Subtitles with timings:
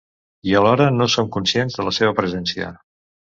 [0.51, 2.73] I alhora no som conscients de la seva presència.